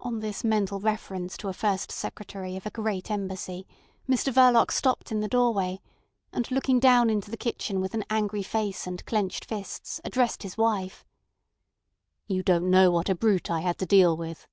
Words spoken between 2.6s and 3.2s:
a great